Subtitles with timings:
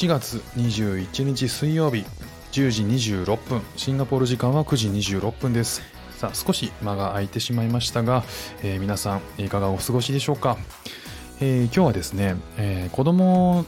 [0.00, 2.06] 7月21日水曜日
[2.52, 5.82] 10時26分シンガポール時間は9時26分です。
[6.16, 8.24] さあ少し間が空いてしまいましたが、
[8.62, 10.56] えー皆さんいかがお過ごしでしょうか、
[11.42, 13.66] えー今日はですね、えー子供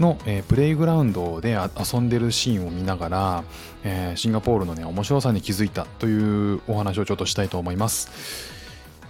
[0.00, 1.58] の、えープレイグラウンドで
[1.92, 3.44] 遊んでるシーンを見ながら、
[3.82, 8.63] えーシンガポールのね面白さに気づいたというお話をちょっとしたいと思います。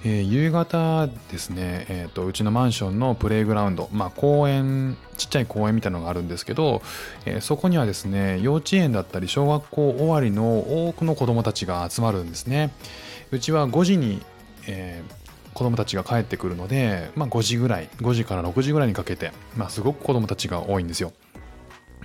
[0.05, 6.83] えー夕方ですね、えーと、うちのマンションのプレイグラウンド、まあ、公園、ちっちゃい公園みたいなのがあるんですけど、
[7.25, 12.71] えーそこにはですね、幼稚園だったり小学校終わりの多くの子供たちが集まるんですね。
[13.31, 14.23] うちは5時に、
[14.67, 21.13] えー子供たちが帰ってくるので、まあ、5時ぐらい、5時から6時ぐらいにかけて、まあ、すごく子供たちが多いんですよ。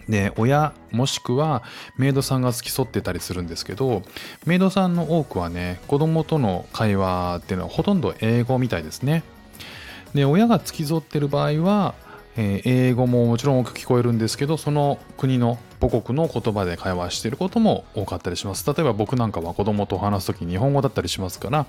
[0.09, 1.63] で親もしくは
[1.97, 4.01] メイドさんが付き添ってたりするんですけど
[4.45, 9.23] メイドさんの多くはね子供との会話っていうのはほとんど英語みたいですね。
[10.15, 11.93] で親が付き添ってる場合は、
[12.35, 18.65] えー英語ももちろん多く聞こえるんですけどその国の母国の言葉で会話していることも多かったりします。
[18.65, 21.67] 例えば僕なんかは子供と話す時に日本語だったりしますから、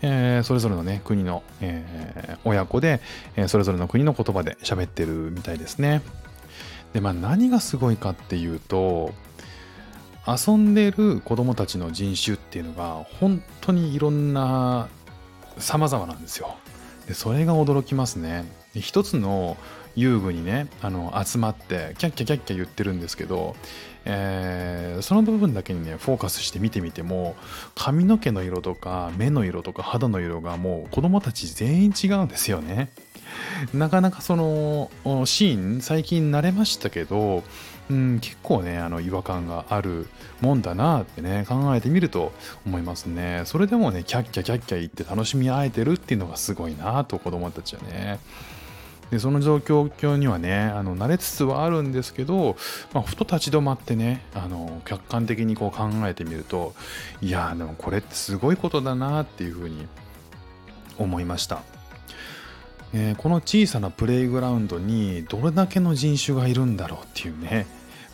[0.00, 3.02] えーそれぞれのね国の、えー親子で、
[3.36, 6.00] えそれぞれの国の言葉で喋ってるみたいですね。
[6.92, 9.12] でまあ何がすごいかっていうと
[10.26, 14.88] 遊んでる子供たちの人種っていうのが本当にいろんな
[15.58, 16.56] 様々なんですよ。
[17.06, 18.44] でそれが驚きますね。
[18.74, 19.56] で一つの
[19.96, 23.56] 遊具にねあの集まってキャッキャキャッキャ言ってるんですけど、
[24.04, 27.34] えーその部分だけにねフォーカスして見てみても
[27.74, 32.90] 髪の毛の色とか目の色とか肌の色がもう子供たち全員違うんですよね。
[33.74, 34.90] なかなかその
[35.26, 37.42] シーン最近慣れましたけど、
[37.90, 40.08] うん、結構ねあの違和感がある
[40.40, 42.32] もんだなってね考えてみると
[42.66, 48.18] 思いますねそれでもねキャッキャキャッキャ言って楽しみ合えてるっていうのがすごいなと子供たちはね
[49.12, 52.56] でその状況にはねあの慣れつつはあるんですけど、
[52.94, 56.72] まあ、ふと立ち止まってねあの客観的にこう考えてみると
[57.20, 59.86] いやでもこれってすごいことだなっていうふうに
[60.98, 61.62] 思いました。
[62.94, 67.66] えーこの小さなプレイグラウンドにどれだけの人種がいるんだろうっていうね、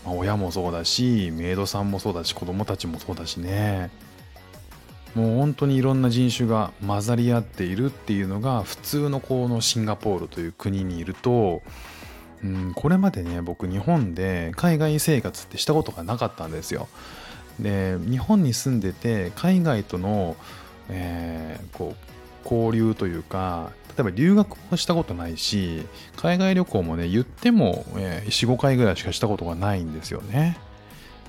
[0.04, 3.90] まあ親もそうだしメイドさんもそうだし子供たちもそうだしね
[5.14, 11.62] もう本当にいろんな人種が混ざり合っているっていうのが普通のこのシンガポールという国にいると、
[12.44, 16.88] うん、これまでね僕日本で海外生活ってしたことがなかったんですよ。
[17.58, 20.36] で日本に住んでて海外との、
[20.88, 22.17] えーこう
[22.50, 25.84] 交流というか例えば留学もしたことないし
[26.16, 30.56] 海外旅行もね言っても、え45回ぐらいしかしたことがないんですよね。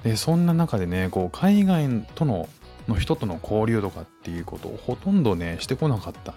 [0.04, 2.48] でそんな中でねこう海外との
[2.88, 6.34] の人との交流とかっていうことをほとんどねしてこなかった。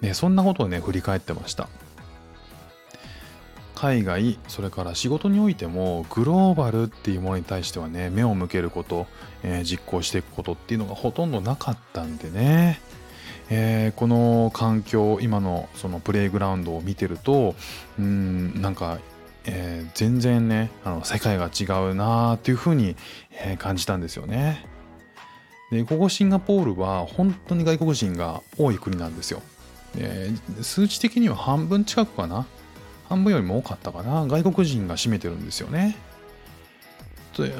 [0.00, 1.68] ね、そんなことをね振り返ってました。
[3.74, 9.06] 海外それから仕事においてもグローバルっていうものに対してはね目を向けること、
[9.42, 12.80] えー実行していくことっていうのがほとんどなかったんでね、
[13.50, 17.54] えーこの環境今のそのプレイグラウンドを見てると
[17.98, 18.98] うんなんか、
[19.44, 22.96] えー全然ねあの世界が違うなっていうふうに、
[23.32, 24.64] えー感じたんですよね。
[25.70, 29.42] でここシンガポールは本当に外国人が多い国なんですよ。
[29.94, 30.30] で
[30.62, 32.46] 数値的には半分近くかな。
[33.08, 34.26] 半分よりも多かったかな。
[34.26, 35.96] 外国人が占めてるんですよね。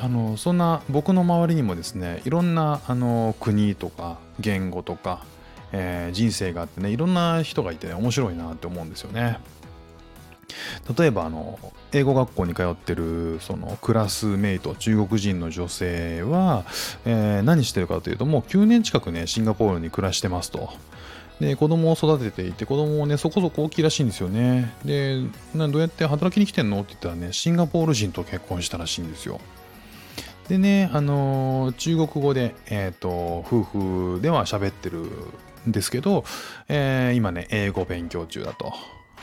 [0.02, 5.24] あのそんな僕の周りにもですねいろんなあの国とか言語とか、
[5.72, 9.38] えー人生があってねいろんな人がいてね面白いなって思うんですよね。
[10.98, 11.58] 例えばあの
[11.92, 16.64] 英語学校に通ってるそのクラスメイト中国人の女性は、
[17.04, 20.70] えー何してるかというともう9年近くねシンガポールに暮らしてますと。
[21.40, 24.74] で子供を育てていて子供もねそこそこ大きいらしいんですよね。
[24.84, 25.22] で
[25.54, 29.40] などうやって働きに来てんのって言ったらねシンガポール人と結婚したらしいんですよ。
[30.50, 35.04] でね、あのー中国語で、えっ、と、夫婦では喋ってる
[35.66, 36.24] ですけど、
[36.68, 38.72] えー今ね、英語勉強中だと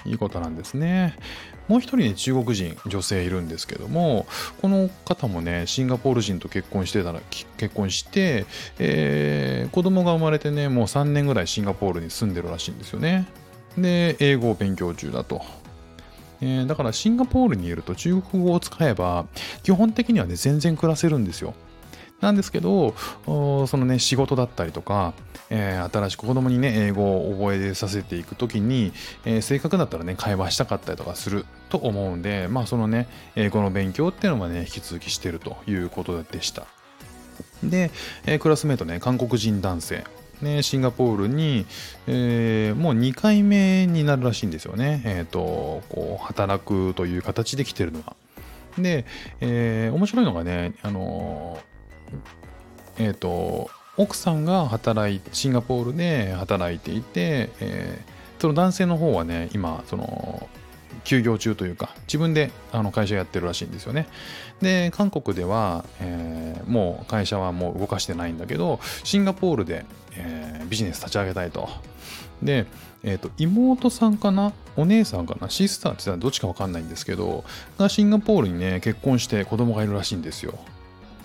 [0.06, 1.16] いうことなんですね。
[1.68, 4.26] もう一人ね、中国人、女性いるんですけども、
[4.62, 7.22] この方もね、シンガポール人と結婚してたら、
[7.58, 8.46] 結婚して、
[8.80, 13.26] えー子供が生まれてね、もう3年ぐらいシンガポールに住んでるらしいんですよね。
[13.78, 15.44] で、英語を勉強中だと。
[16.42, 19.26] えーだからシンガポールにいると中国語を使えば
[19.64, 21.56] 基本的にはね全然暮らせるんですよ。
[22.22, 25.14] なんですけど、そのね、仕事だったりとか、
[25.50, 28.92] えー新しく子供にね、英語を覚えさせていくときに、
[29.26, 36.66] えーせっかくだったらね、会話したかったりとかすると思うんで、まあ、そのね、英語の勉強っていうのはね、引き続きしてるということでした。
[37.64, 37.92] で、
[38.26, 40.04] えークラスメートね、韓国人男性。
[40.42, 41.66] ね、シンガポールに、
[42.08, 45.02] えーもう2回目になるらしいんですよね。
[45.06, 48.16] えっ、と、こう、働くという形で来てるのは。
[48.78, 49.06] で、
[49.42, 51.77] えー、面白いのがね、あのー、
[52.98, 60.50] えっ、ー、と、奥さんが働い、シンガポールで働いていて、えー、その男性の方はね、今、その、
[61.04, 64.08] 休業中というか、自分であの会社やってるらしいんですよね。
[64.62, 71.70] で、韓国では、えー、もう会社はもう動かしてないんだけど、シンガポールで、えー、ビジネス立ち上げたいと。
[72.44, 72.66] で、
[73.04, 74.52] えーと、妹さんかな？
[74.76, 75.50] お姉さんかな？
[75.50, 77.46] シスターって言ったらどっちかわかんないんですけど、
[77.78, 80.60] がシンガポールにね、結婚して子供がいるらしいんですよ。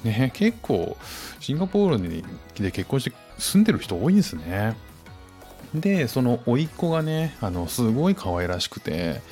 [0.04, 0.96] ね、結構、
[1.40, 2.24] シンガポール
[2.62, 4.76] で結婚して住んでる人多いんですね。
[5.74, 9.22] で、その甥っ子がね、あの、すごい可愛らしくて、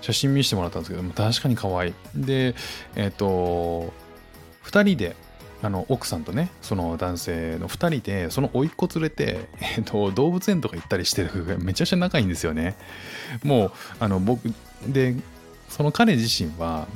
[0.00, 1.94] 写真見せてもらったんですけども、確かに可愛い。
[2.14, 2.54] で、
[2.96, 3.92] えっ、ー、と、
[4.64, 5.16] 2人で、
[5.62, 12.76] あの奥さんとねその男性の2人でその甥っ子連れて、えーと、動物園とか行ったりしてるめちゃくちゃ仲いいんですよね
[13.44, 14.50] もうあの僕
[14.86, 15.16] で
[15.70, 16.86] その彼自身は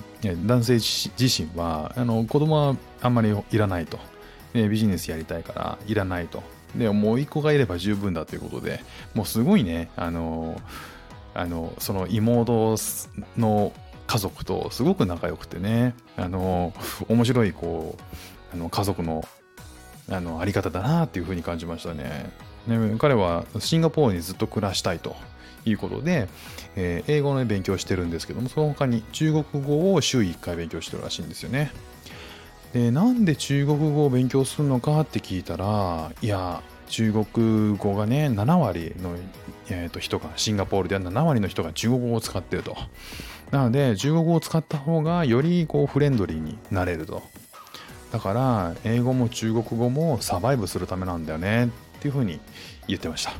[0.44, 3.98] 男性自身はあの子供はあんまりいらないと、
[4.52, 6.42] ビジネスやりたいからいらないと。
[6.76, 8.80] でもう甥っ子がいれば十分だということで
[9.14, 10.60] もうすごいねあの
[11.32, 12.76] あのその妹
[13.36, 13.72] の
[14.06, 16.72] 家族とすごく仲良くてねあの
[17.08, 17.96] 面白いこ
[18.52, 19.24] うあの家族の
[20.10, 22.30] あのあり方だなっていうふうに感じましたね。
[22.66, 25.16] ね彼はシンガポールにずっと暮らしたいと。
[25.66, 26.28] いうことで、
[26.76, 31.72] えー、英語の勉強してるんですけどもその他に中国語を週1回勉強してるらしいんですよね
[32.72, 39.16] でなんで中国語を勉強するのかって聞いたらいや中国語がね、7割の、
[39.68, 42.76] えー、と人が、シンガポールでは7割の人が中国語を使ってると。
[43.50, 47.22] なので、中国語を使った方がよりこうフレンドリーになれると。
[48.12, 51.68] だから、英語も中国語もサバイブするためなんだよねっ
[52.00, 52.38] ていうふうに
[52.86, 53.32] 言ってました。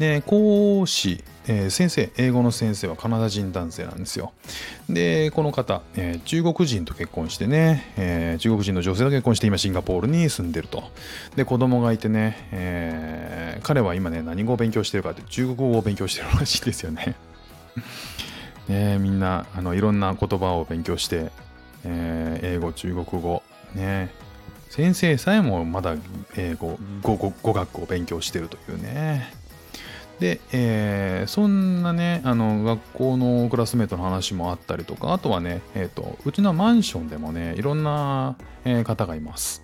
[0.00, 4.32] で、講師えー、先生、英語の先生はカナダ人男性なんですよ。
[4.88, 10.84] で、この方、えー、中国人と結婚してね、えー、中国人の女性と結婚して今シンガポールに住んでると。
[11.34, 17.16] で、子供がいてね、え、彼は今ね、何語を勉強してるかって中国語を勉強してるらしいですよね。
[18.68, 21.32] ねみんなあのいろんな言葉を勉強して、
[21.84, 23.42] え、英語、中国語、
[23.74, 24.10] ね、
[24.68, 25.96] 先生さえもまだ
[26.36, 29.39] 英語語語学を勉強してるというね
[30.20, 38.36] で、えー、そんなね、あの、学校のクラスメートの話もあったりとか、あとはね、えっ、ー、と、うちのマンションでもね、いろんな、
[38.66, 39.62] えー、方がいます。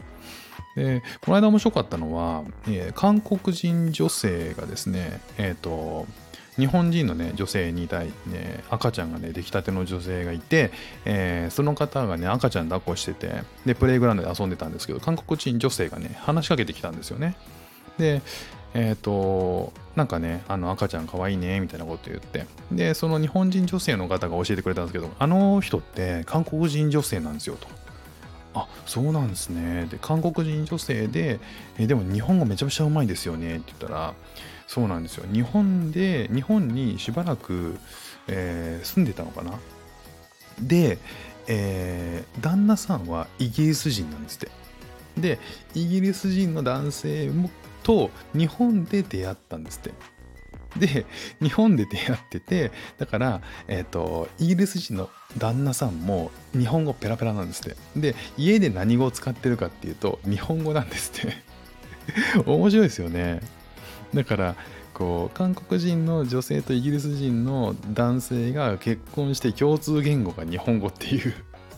[0.74, 6.06] で、この間面白かったのは、えー、韓国人女性がですね、えっ、と、
[6.56, 10.70] 日本人のね、女性に対ね、赤ちゃんがね、出来たての女性がいて、
[11.04, 17.36] えー、その方がね、赤ちゃん抱っこしてて、で、プレイグラウンドで遊んでたんですけど、韓国人女性がね、話しかけてきたんですよね。
[17.98, 18.22] で、
[18.76, 22.46] えっ、ー、と、なんかね、あの赤ちゃんかわいいね、みたいなこと言って。
[22.70, 27.66] で、その日本人女性の方が教えてくれたんですけど、あの人って韓国人女性なんですよと。
[28.52, 29.86] あ、そうなんですね。
[29.90, 31.40] で、韓国人女性で、
[31.78, 34.14] えでも日本語めちゃくちゃうまいですよねって言ったら、
[34.66, 35.24] そうなんですよ。
[35.32, 37.78] 日本で、日本にしばらく、
[38.28, 39.58] えー、住んでたのかな。
[40.60, 40.98] で、
[41.46, 44.50] えー、旦那さんはイギリス人なんですって。
[45.18, 45.38] で、
[45.74, 47.50] イギリス人の男性も
[47.86, 49.92] と日本で出会ったんですって。
[50.76, 51.06] で、
[51.40, 55.08] 日本で出会ってて、だから、えっ、ー、と、イギリス人の
[55.38, 57.76] 旦那さんも日本語ペラペラなんですって。
[57.96, 61.36] で、家で何語を使ってるかっていうと、日本語なんですって。
[62.44, 63.40] 面白いですよね。
[64.12, 64.56] だから、
[64.92, 71.34] こう、韓国人の女性とイギリス人の男性が結婚して共通言語が日本語っていう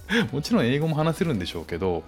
[0.33, 2.03] もちろん英語も話せるんでしょうけど、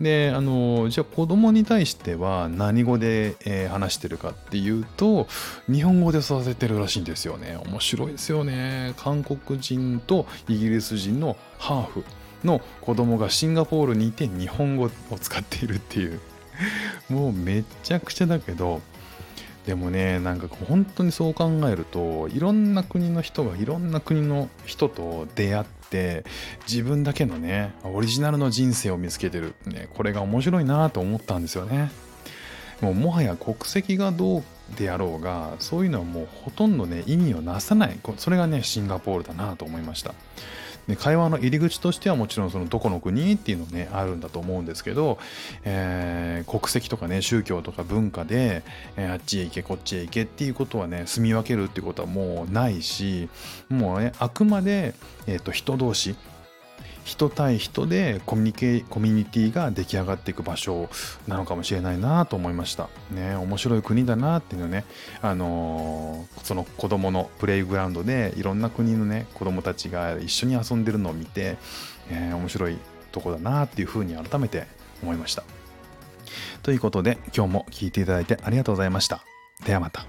[0.00, 5.26] で、あの、じゃあ子供に対しては何語で、え、話してるかっていうと、
[5.70, 7.58] 日本語で育ててるらしいんですよね。
[7.66, 8.94] 面白いですよね。
[8.98, 12.04] 韓国人とイギリス人のハーフ
[12.44, 16.20] の子供がシンガポールにいて日本語を使っているっていう。
[17.08, 18.80] もうめちゃくちゃだけど、
[19.66, 25.64] でもね、なんか本当にそう考えると、いろんな国の人がいろんな国の人と出会っ
[25.96, 26.24] て
[26.68, 31.90] 自分だけのねオリジナルの人生を見つけてる、ね、これが面白いなと思ったんですよね。
[32.80, 34.44] もうもはや国籍がどう
[34.76, 37.98] であろうがそういうのはもうほとんどね意味をなさない。
[38.18, 40.14] それがねシンガポールだなと思いました。
[40.88, 45.18] で会話の入り口としてはもちろんそのどこの国っていうのねあるんだと思うんですけど、
[45.64, 48.62] えー、国籍とかね宗教とか文化で、
[48.96, 53.28] えー、あっちへ行けこっちへ行けっていうことはね住み分けるっていうことはもうないし
[53.68, 54.94] もうねあくまで、
[55.26, 56.14] えーと、人同士
[57.06, 60.90] 人対人でコミュニケコミュニティが出来上がっていく場所
[61.28, 62.88] なのかもしれないなと思いました。
[63.12, 64.84] ね面白い国だなっていうのね
[65.22, 71.58] あのー、その子供のプレイグラウンドでいろんな国のね子供たちが一緒に遊んでるのを見て、
[72.10, 72.76] えー、面白い
[73.12, 74.66] とこだなっていうふうに改めて
[75.00, 75.44] 思いました。
[76.64, 79.22] ということで今日も聴いていただいてありがとうございました。
[79.64, 80.06] ではまた。